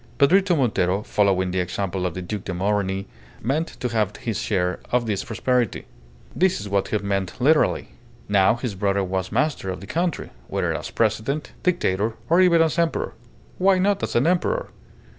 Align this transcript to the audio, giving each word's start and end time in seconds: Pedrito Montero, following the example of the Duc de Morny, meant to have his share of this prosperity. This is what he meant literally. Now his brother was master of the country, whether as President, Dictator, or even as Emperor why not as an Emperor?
Pedrito 0.17 0.55
Montero, 0.57 1.03
following 1.03 1.51
the 1.51 1.59
example 1.59 2.07
of 2.07 2.15
the 2.15 2.23
Duc 2.23 2.43
de 2.45 2.55
Morny, 2.55 3.05
meant 3.39 3.67
to 3.79 3.89
have 3.89 4.15
his 4.17 4.39
share 4.41 4.79
of 4.91 5.05
this 5.05 5.23
prosperity. 5.23 5.85
This 6.35 6.59
is 6.59 6.67
what 6.67 6.87
he 6.87 6.97
meant 6.97 7.39
literally. 7.39 7.89
Now 8.27 8.55
his 8.55 8.73
brother 8.73 9.03
was 9.03 9.31
master 9.31 9.69
of 9.69 9.79
the 9.79 9.85
country, 9.85 10.31
whether 10.47 10.73
as 10.73 10.89
President, 10.89 11.51
Dictator, 11.61 12.15
or 12.31 12.41
even 12.41 12.63
as 12.63 12.79
Emperor 12.79 13.13
why 13.59 13.77
not 13.77 14.01
as 14.01 14.15
an 14.15 14.25
Emperor? 14.25 14.71